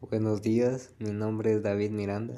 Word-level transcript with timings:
Buenos 0.00 0.42
días, 0.42 0.94
mi 1.00 1.10
nombre 1.10 1.54
es 1.54 1.62
David 1.64 1.90
Miranda, 1.90 2.36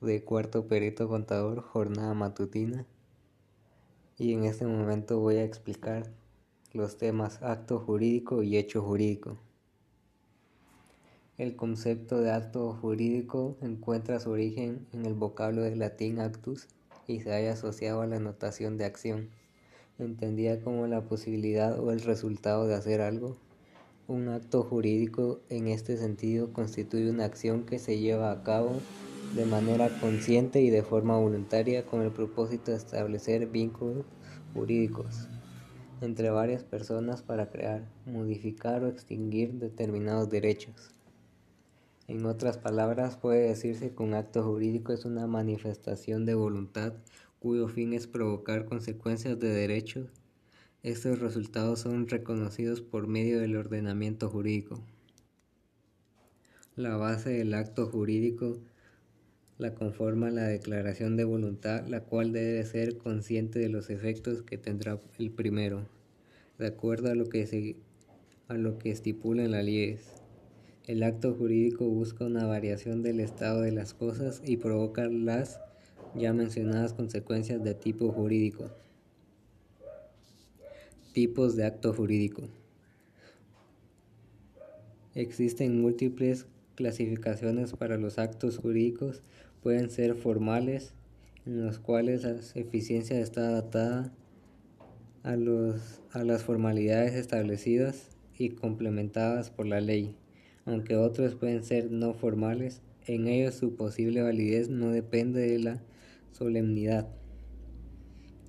de 0.00 0.24
cuarto 0.24 0.66
perito 0.66 1.06
contador, 1.06 1.60
jornada 1.60 2.14
matutina, 2.14 2.84
y 4.18 4.32
en 4.32 4.42
este 4.42 4.66
momento 4.66 5.20
voy 5.20 5.36
a 5.36 5.44
explicar 5.44 6.10
los 6.72 6.98
temas 6.98 7.40
acto 7.44 7.78
jurídico 7.78 8.42
y 8.42 8.56
hecho 8.56 8.82
jurídico. 8.82 9.38
El 11.38 11.54
concepto 11.54 12.20
de 12.20 12.32
acto 12.32 12.72
jurídico 12.72 13.56
encuentra 13.60 14.18
su 14.18 14.30
origen 14.30 14.84
en 14.92 15.06
el 15.06 15.14
vocablo 15.14 15.62
del 15.62 15.78
latín 15.78 16.18
actus 16.18 16.66
y 17.06 17.20
se 17.20 17.32
haya 17.32 17.52
asociado 17.52 18.00
a 18.00 18.08
la 18.08 18.18
notación 18.18 18.78
de 18.78 18.84
acción, 18.84 19.30
entendida 20.00 20.60
como 20.60 20.88
la 20.88 21.02
posibilidad 21.02 21.78
o 21.78 21.92
el 21.92 22.00
resultado 22.00 22.66
de 22.66 22.74
hacer 22.74 23.00
algo 23.00 23.36
un 24.06 24.28
acto 24.28 24.62
jurídico 24.62 25.40
en 25.48 25.68
este 25.68 25.96
sentido 25.96 26.52
constituye 26.52 27.08
una 27.08 27.24
acción 27.24 27.64
que 27.64 27.78
se 27.78 27.98
lleva 27.98 28.30
a 28.32 28.42
cabo 28.42 28.72
de 29.34 29.46
manera 29.46 29.88
consciente 30.00 30.60
y 30.60 30.68
de 30.68 30.82
forma 30.82 31.18
voluntaria 31.18 31.86
con 31.86 32.02
el 32.02 32.10
propósito 32.10 32.70
de 32.70 32.76
establecer 32.76 33.46
vínculos 33.46 34.04
jurídicos 34.52 35.28
entre 36.02 36.28
varias 36.28 36.64
personas 36.64 37.22
para 37.22 37.50
crear, 37.50 37.88
modificar 38.04 38.84
o 38.84 38.88
extinguir 38.88 39.54
determinados 39.54 40.28
derechos. 40.28 40.94
En 42.06 42.26
otras 42.26 42.58
palabras, 42.58 43.16
puede 43.16 43.48
decirse 43.48 43.94
que 43.94 44.02
un 44.02 44.12
acto 44.12 44.42
jurídico 44.42 44.92
es 44.92 45.06
una 45.06 45.26
manifestación 45.26 46.26
de 46.26 46.34
voluntad 46.34 46.92
cuyo 47.40 47.68
fin 47.68 47.94
es 47.94 48.06
provocar 48.06 48.66
consecuencias 48.66 49.38
de 49.40 49.48
derechos 49.48 50.10
estos 50.84 51.18
resultados 51.18 51.80
son 51.80 52.08
reconocidos 52.08 52.82
por 52.82 53.06
medio 53.06 53.40
del 53.40 53.56
ordenamiento 53.56 54.28
jurídico. 54.28 54.82
La 56.76 56.96
base 56.98 57.30
del 57.30 57.54
acto 57.54 57.86
jurídico 57.86 58.58
la 59.56 59.74
conforma 59.74 60.30
la 60.30 60.44
declaración 60.44 61.16
de 61.16 61.24
voluntad, 61.24 61.86
la 61.86 62.00
cual 62.00 62.32
debe 62.32 62.62
ser 62.66 62.98
consciente 62.98 63.60
de 63.60 63.70
los 63.70 63.88
efectos 63.88 64.42
que 64.42 64.58
tendrá 64.58 65.00
el 65.18 65.30
primero, 65.30 65.88
de 66.58 66.66
acuerdo 66.66 67.10
a 67.10 67.14
lo 67.14 67.30
que, 67.30 67.46
se, 67.46 67.76
a 68.48 68.54
lo 68.54 68.76
que 68.78 68.90
estipula 68.90 69.42
en 69.42 69.52
la 69.52 69.62
ley. 69.62 69.96
El 70.86 71.02
acto 71.02 71.32
jurídico 71.32 71.86
busca 71.88 72.26
una 72.26 72.44
variación 72.44 73.02
del 73.02 73.20
estado 73.20 73.62
de 73.62 73.72
las 73.72 73.94
cosas 73.94 74.42
y 74.44 74.58
provoca 74.58 75.06
las 75.08 75.60
ya 76.14 76.34
mencionadas 76.34 76.92
consecuencias 76.92 77.64
de 77.64 77.72
tipo 77.72 78.12
jurídico. 78.12 78.70
Tipos 81.14 81.54
de 81.54 81.64
acto 81.64 81.94
jurídico. 81.94 82.42
Existen 85.14 85.80
múltiples 85.80 86.48
clasificaciones 86.74 87.72
para 87.74 87.98
los 87.98 88.18
actos 88.18 88.58
jurídicos. 88.58 89.22
Pueden 89.62 89.90
ser 89.90 90.16
formales, 90.16 90.92
en 91.46 91.64
los 91.64 91.78
cuales 91.78 92.24
la 92.24 92.34
eficiencia 92.56 93.20
está 93.20 93.46
adaptada 93.46 94.12
a, 95.22 95.36
los, 95.36 96.00
a 96.10 96.24
las 96.24 96.42
formalidades 96.42 97.14
establecidas 97.14 98.08
y 98.36 98.48
complementadas 98.48 99.50
por 99.50 99.66
la 99.66 99.80
ley, 99.80 100.16
aunque 100.64 100.96
otros 100.96 101.36
pueden 101.36 101.62
ser 101.62 101.92
no 101.92 102.14
formales. 102.14 102.82
En 103.06 103.28
ellos 103.28 103.54
su 103.54 103.76
posible 103.76 104.20
validez 104.20 104.68
no 104.68 104.90
depende 104.90 105.42
de 105.42 105.60
la 105.60 105.80
solemnidad. 106.32 107.06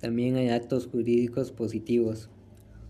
También 0.00 0.34
hay 0.34 0.48
actos 0.48 0.88
jurídicos 0.88 1.52
positivos, 1.52 2.28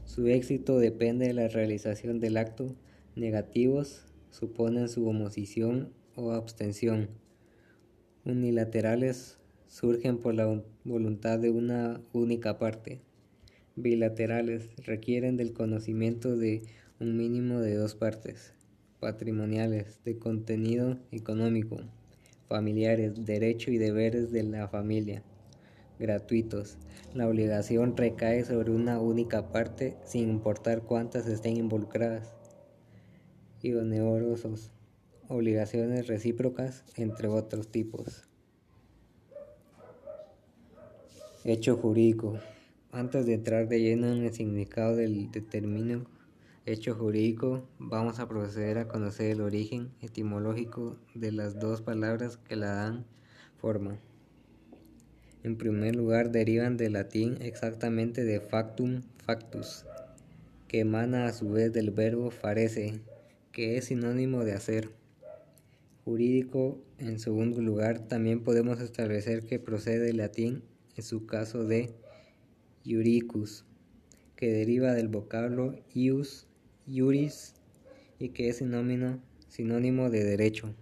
su 0.06 0.28
éxito 0.28 0.78
depende 0.78 1.26
de 1.26 1.34
la 1.34 1.48
realización 1.48 2.20
del 2.20 2.36
acto. 2.36 2.74
Negativos 3.16 4.04
suponen 4.30 4.88
su 4.88 5.08
oposición 5.08 5.92
o 6.14 6.30
abstención. 6.30 7.08
Unilaterales 8.24 9.38
surgen 9.66 10.18
por 10.18 10.34
la 10.34 10.62
voluntad 10.84 11.40
de 11.40 11.50
una 11.50 12.00
única 12.12 12.58
parte. 12.58 13.00
Bilaterales 13.74 14.70
requieren 14.84 15.36
del 15.36 15.52
conocimiento 15.52 16.36
de 16.36 16.62
un 17.00 17.16
mínimo 17.16 17.60
de 17.60 17.74
dos 17.74 17.96
partes. 17.96 18.54
Patrimoniales 19.00 20.00
de 20.04 20.18
contenido 20.18 20.98
económico. 21.10 21.78
Familiares, 22.48 23.26
derecho 23.26 23.72
y 23.72 23.78
deberes 23.78 24.30
de 24.30 24.44
la 24.44 24.68
familia 24.68 25.24
gratuitos. 25.98 26.78
La 27.14 27.28
obligación 27.28 27.96
recae 27.96 28.44
sobre 28.44 28.70
una 28.70 29.00
única 29.00 29.52
parte 29.52 29.96
sin 30.04 30.28
importar 30.28 30.82
cuántas 30.82 31.26
estén 31.26 31.56
involucradas. 31.56 32.34
Y 33.62 33.74
onerosos, 33.74 34.70
obligaciones 35.28 36.06
recíprocas, 36.06 36.84
entre 36.96 37.28
otros 37.28 37.68
tipos. 37.68 38.28
Hecho 41.44 41.76
jurídico. 41.76 42.38
Antes 42.92 43.26
de 43.26 43.34
entrar 43.34 43.68
de 43.68 43.80
lleno 43.80 44.08
en 44.12 44.24
el 44.24 44.32
significado 44.32 44.96
del 44.96 45.30
término 45.30 46.06
hecho 46.66 46.96
jurídico, 46.96 47.62
vamos 47.78 48.18
a 48.18 48.28
proceder 48.28 48.78
a 48.78 48.88
conocer 48.88 49.30
el 49.30 49.40
origen 49.40 49.92
etimológico 50.00 50.96
de 51.14 51.30
las 51.30 51.60
dos 51.60 51.80
palabras 51.80 52.38
que 52.38 52.56
la 52.56 52.74
dan 52.74 53.06
forma. 53.58 54.00
En 55.46 55.56
primer 55.56 55.94
lugar, 55.94 56.32
derivan 56.32 56.76
del 56.76 56.94
latín 56.94 57.38
exactamente 57.40 58.24
de 58.24 58.40
factum 58.40 59.02
factus, 59.24 59.84
que 60.66 60.80
emana 60.80 61.26
a 61.26 61.32
su 61.32 61.48
vez 61.50 61.72
del 61.72 61.92
verbo 61.92 62.32
farese, 62.32 62.98
que 63.52 63.76
es 63.76 63.84
sinónimo 63.84 64.44
de 64.44 64.54
hacer. 64.54 64.90
Jurídico, 66.04 66.82
en 66.98 67.20
segundo 67.20 67.62
lugar, 67.62 68.08
también 68.08 68.42
podemos 68.42 68.80
establecer 68.80 69.44
que 69.44 69.60
procede 69.60 70.00
del 70.00 70.16
latín 70.16 70.64
en 70.96 71.04
su 71.04 71.26
caso 71.26 71.62
de 71.62 71.94
iuricus, 72.82 73.64
que 74.34 74.50
deriva 74.50 74.94
del 74.94 75.06
vocablo 75.06 75.76
ius, 75.94 76.48
iuris, 76.88 77.54
y 78.18 78.30
que 78.30 78.48
es 78.48 78.56
sinónimo, 78.56 79.22
sinónimo 79.46 80.10
de 80.10 80.24
derecho. 80.24 80.74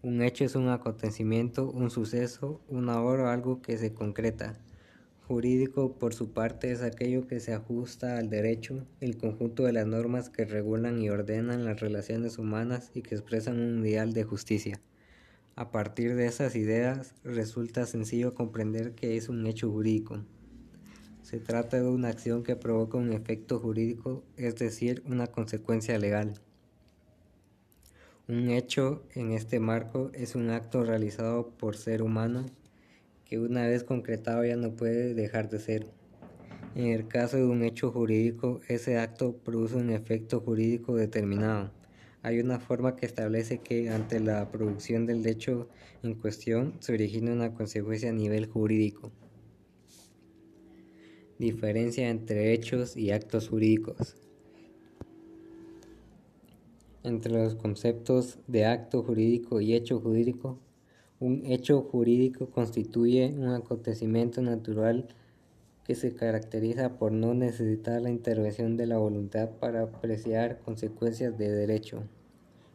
Un 0.00 0.22
hecho 0.22 0.44
es 0.44 0.54
un 0.54 0.68
acontecimiento, 0.68 1.68
un 1.68 1.90
suceso, 1.90 2.60
una 2.68 3.02
obra 3.02 3.24
o 3.24 3.26
algo 3.26 3.60
que 3.60 3.76
se 3.78 3.94
concreta. 3.94 4.56
Jurídico, 5.26 5.98
por 5.98 6.14
su 6.14 6.32
parte, 6.32 6.70
es 6.70 6.82
aquello 6.82 7.26
que 7.26 7.40
se 7.40 7.52
ajusta 7.52 8.16
al 8.16 8.30
derecho, 8.30 8.86
el 9.00 9.16
conjunto 9.16 9.64
de 9.64 9.72
las 9.72 9.88
normas 9.88 10.30
que 10.30 10.44
regulan 10.44 11.02
y 11.02 11.10
ordenan 11.10 11.64
las 11.64 11.80
relaciones 11.80 12.38
humanas 12.38 12.92
y 12.94 13.02
que 13.02 13.16
expresan 13.16 13.58
un 13.58 13.84
ideal 13.84 14.12
de 14.12 14.22
justicia. 14.22 14.80
A 15.56 15.72
partir 15.72 16.14
de 16.14 16.26
esas 16.26 16.54
ideas, 16.54 17.16
resulta 17.24 17.84
sencillo 17.84 18.34
comprender 18.34 18.94
que 18.94 19.16
es 19.16 19.28
un 19.28 19.48
hecho 19.48 19.68
jurídico. 19.68 20.24
Se 21.22 21.40
trata 21.40 21.78
de 21.82 21.88
una 21.88 22.06
acción 22.06 22.44
que 22.44 22.54
provoca 22.54 22.98
un 22.98 23.12
efecto 23.12 23.58
jurídico, 23.58 24.22
es 24.36 24.54
decir, 24.54 25.02
una 25.06 25.26
consecuencia 25.26 25.98
legal. 25.98 26.40
Un 28.30 28.50
hecho 28.50 29.04
en 29.14 29.32
este 29.32 29.58
marco 29.58 30.10
es 30.12 30.34
un 30.34 30.50
acto 30.50 30.84
realizado 30.84 31.48
por 31.48 31.78
ser 31.78 32.02
humano 32.02 32.44
que 33.24 33.38
una 33.38 33.66
vez 33.66 33.84
concretado 33.84 34.44
ya 34.44 34.54
no 34.54 34.76
puede 34.76 35.14
dejar 35.14 35.48
de 35.48 35.58
ser. 35.58 35.86
En 36.74 36.88
el 36.88 37.08
caso 37.08 37.38
de 37.38 37.46
un 37.46 37.62
hecho 37.62 37.90
jurídico, 37.90 38.60
ese 38.68 38.98
acto 38.98 39.34
produce 39.34 39.76
un 39.76 39.88
efecto 39.88 40.40
jurídico 40.40 40.94
determinado. 40.94 41.72
Hay 42.20 42.38
una 42.40 42.60
forma 42.60 42.96
que 42.96 43.06
establece 43.06 43.60
que 43.60 43.88
ante 43.88 44.20
la 44.20 44.50
producción 44.50 45.06
del 45.06 45.26
hecho 45.26 45.70
en 46.02 46.12
cuestión 46.12 46.74
se 46.80 46.92
origina 46.92 47.32
una 47.32 47.54
consecuencia 47.54 48.10
a 48.10 48.12
nivel 48.12 48.44
jurídico. 48.44 49.10
Diferencia 51.38 52.10
entre 52.10 52.52
hechos 52.52 52.94
y 52.94 53.10
actos 53.10 53.48
jurídicos. 53.48 54.27
Entre 57.08 57.32
los 57.32 57.54
conceptos 57.54 58.38
de 58.48 58.66
acto 58.66 59.02
jurídico 59.02 59.62
y 59.62 59.72
hecho 59.72 59.98
jurídico, 59.98 60.58
un 61.20 61.40
hecho 61.46 61.80
jurídico 61.80 62.50
constituye 62.50 63.32
un 63.34 63.48
acontecimiento 63.48 64.42
natural 64.42 65.08
que 65.84 65.94
se 65.94 66.14
caracteriza 66.14 66.98
por 66.98 67.12
no 67.12 67.32
necesitar 67.32 68.02
la 68.02 68.10
intervención 68.10 68.76
de 68.76 68.84
la 68.84 68.98
voluntad 68.98 69.48
para 69.58 69.84
apreciar 69.84 70.58
consecuencias 70.58 71.38
de 71.38 71.50
derecho, 71.50 72.02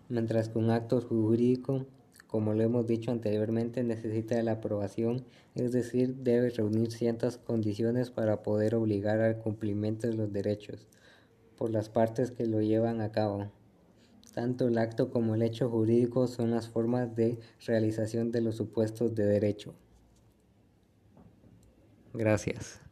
mientras 0.09 0.49
que 0.49 0.57
un 0.57 0.71
acto 0.71 0.99
jurídico, 0.99 1.85
como 2.25 2.55
lo 2.55 2.63
hemos 2.63 2.87
dicho 2.87 3.11
anteriormente, 3.11 3.83
necesita 3.83 4.33
de 4.35 4.41
la 4.41 4.53
aprobación, 4.53 5.25
es 5.53 5.73
decir, 5.73 6.15
debe 6.23 6.49
reunir 6.49 6.91
ciertas 6.91 7.37
condiciones 7.37 8.09
para 8.09 8.41
poder 8.41 8.73
obligar 8.73 9.21
al 9.21 9.37
cumplimiento 9.37 10.07
de 10.07 10.15
los 10.15 10.33
derechos 10.33 10.87
por 11.55 11.69
las 11.69 11.89
partes 11.89 12.31
que 12.31 12.47
lo 12.47 12.63
llevan 12.63 12.99
a 12.99 13.11
cabo. 13.11 13.51
Tanto 14.33 14.67
el 14.67 14.77
acto 14.79 15.11
como 15.11 15.35
el 15.35 15.43
hecho 15.43 15.69
jurídico 15.69 16.27
son 16.27 16.51
las 16.51 16.67
formas 16.67 17.15
de 17.15 17.39
realización 17.65 18.31
de 18.31 18.41
los 18.41 18.57
supuestos 18.57 19.13
de 19.13 19.25
derecho. 19.25 19.75
Gracias. 22.13 22.82